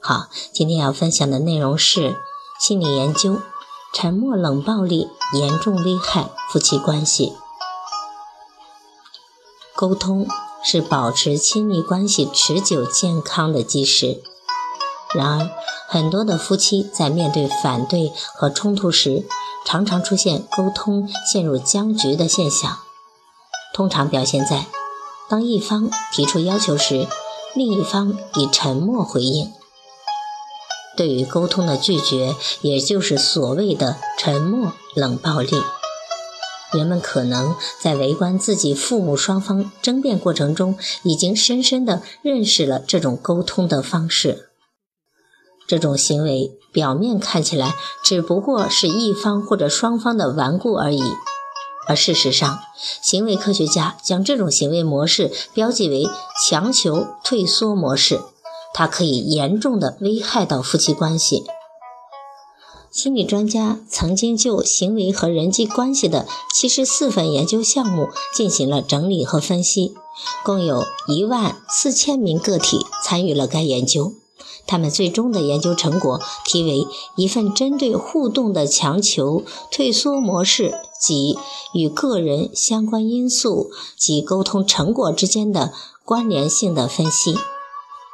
[0.00, 2.16] 好，今天要分享的内容是
[2.58, 3.38] 心理研究：
[3.92, 7.34] 沉默冷暴力严重危害夫妻关系。
[9.74, 10.26] 沟通
[10.64, 14.22] 是保持亲密关系持久健康的基石。
[15.14, 15.50] 然而，
[15.88, 19.26] 很多的夫妻在面对反对和冲突时，
[19.66, 22.78] 常常出现沟通陷入僵局的现象。
[23.74, 24.66] 通常表现在，
[25.28, 27.06] 当一方提出要求时，
[27.54, 29.52] 另一方以沉默回应。
[30.98, 35.62] 对于沟通的拒绝，也就是所谓的沉默冷暴力。
[36.72, 44.50] 人们可能在围观自己父母双方争辩过程中，已经深深地认识了这种沟通的方式。
[45.68, 51.02] 这种行为表面看起来只不过是一方或者双方的顽固而已，
[51.86, 52.58] 而事实上，
[53.00, 56.08] 行为科学家将这种行为模式标记为
[56.44, 58.20] 强求退缩模式。
[58.78, 61.42] 它可以严重的危害到夫妻关系。
[62.92, 69.96] 心理专家曾经就行为和人际关系的七十四份研究项目进行了整理和分析，
[70.44, 74.12] 共有一万四千名个体参与了该研究。
[74.64, 76.82] 他们最终的研究成果题为
[77.16, 79.42] 《一份针对互动的强求
[79.72, 81.36] 退缩模式及
[81.74, 85.72] 与个人相关因素及沟通成果之间的
[86.04, 87.34] 关联性的分析》。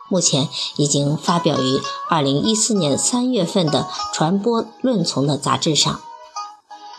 [0.08, 6.00] 目前已经发表于二零一四年三月份的《传播论丛》的杂志上。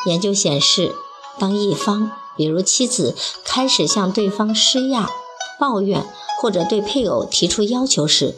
[0.05, 0.95] 研究显示，
[1.37, 5.07] 当一方，比如妻子，开始向对方施压、
[5.59, 6.05] 抱怨
[6.41, 8.35] 或者对配偶提出要求时，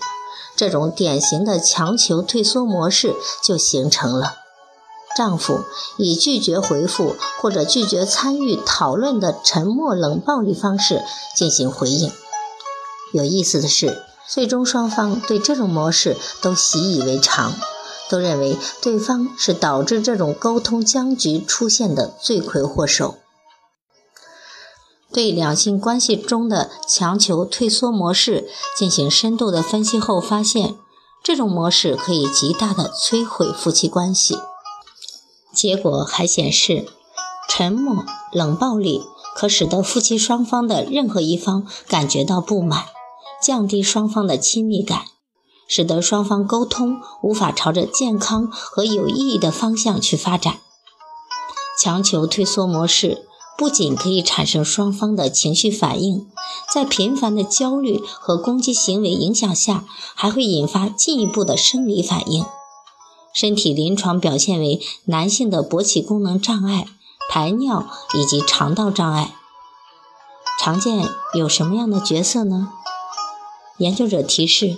[0.56, 4.36] 这种典型的强求退缩模式就形成了。
[5.16, 5.62] 丈夫
[5.98, 11.04] 以拒绝回复或者拒绝参与讨论的沉默冷暴力方式
[11.36, 12.12] 进行回应。
[13.14, 14.04] 有意思的是。
[14.30, 17.54] 最终，双方对这种模式都习以为常，
[18.10, 23.16] 都认为对方是导致这种沟通僵局出现的罪魁祸首。
[25.14, 30.76] 对两性关系中的强求退缩模式进行深度的分析后，发现
[31.24, 34.38] 这种模式可以极大的摧毁夫妻关系。
[35.54, 36.86] 结果还显示，
[37.50, 42.84] 沉默冷暴力可使得夫妻双方的任何一方感觉到不满。
[43.42, 45.06] 降低双方的亲密感，
[45.68, 50.60] 使得双方沟通无法朝着健康和有意义的方向去发展。
[51.80, 53.28] 强求退缩模式
[53.58, 56.28] 不仅可以产生双方的情绪反应，
[56.74, 62.46] 在频繁的焦虑和攻击行为影响下，还会引发进一步的生理反应。
[63.34, 66.88] 身体临床表现为男性的勃起功能障碍、
[67.30, 69.36] 排尿以及肠道障碍。
[70.60, 72.74] 常见有什么样的角色呢？
[73.78, 74.78] 研究者提示，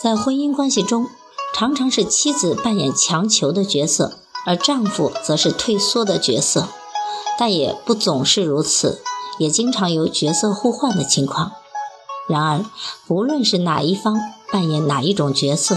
[0.00, 1.06] 在婚姻关系中，
[1.54, 6.68] 常常是妻子扮演强求的角色，而丈夫则是退缩的角色，
[7.38, 9.00] 但也不总是如此，
[9.38, 11.52] 也经常有角色互换的情况。
[12.28, 12.64] 然而，
[13.06, 14.20] 不论是哪一方
[14.52, 15.76] 扮演哪一种角色，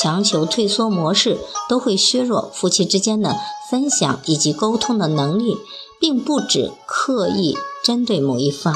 [0.00, 3.36] 强求退缩模式都会削弱夫妻之间的
[3.70, 5.58] 分享以及沟通的能力，
[6.00, 8.74] 并不只刻意针对某一方。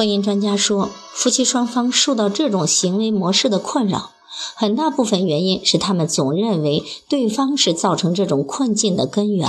[0.00, 4.12] 婚姻专家说，夫妻双方受到这种行为模式的困扰，
[4.54, 9.46] 很大部分原因是他们总认为对方是造成这种困境的根源，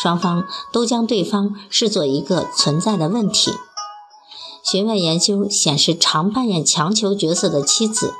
[0.00, 3.52] 双方都将对方视作一个存在的问题。
[4.64, 8.14] 询问研究显示，常扮演强求角色的妻子，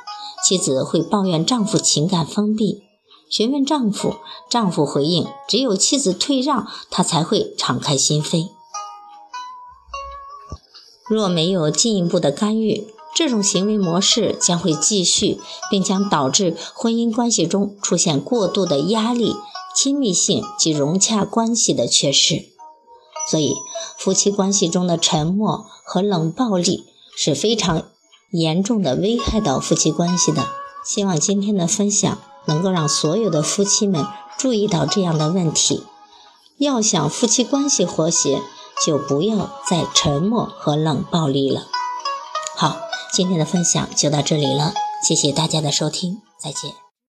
[0.46, 2.82] 妻子会抱怨丈夫情感封闭；
[3.31, 4.17] 询问丈夫，
[4.50, 8.49] 丈夫回应只有妻子退让，他才会敞开心扉。
[11.12, 15.38] 若没有进一步的干预，这种行为模式将会继续，
[15.70, 19.37] 并将导致婚姻关系中出现过度的压力、
[19.75, 22.47] 亲密性及融洽关系的缺失。
[23.31, 23.55] 所以，
[23.99, 26.85] 夫妻关系中的沉默和冷暴力
[27.17, 27.85] 是非常
[28.31, 30.47] 严重的危害到夫妻关系的。
[30.85, 34.05] 希望今天的分享能够让所有的夫妻们
[34.37, 35.85] 注意到这样的问题。
[36.59, 38.41] 要想夫妻关系和谐。
[38.84, 41.67] 就不要再沉默和冷暴力了。
[42.56, 42.76] 好，
[43.12, 44.73] 今天的分享就到这里了，
[45.06, 46.91] 谢谢大家的收听，再见。